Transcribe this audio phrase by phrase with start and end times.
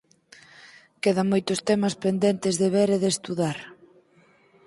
[1.03, 3.57] Quedan moitos temas pendentes de ver e de estudar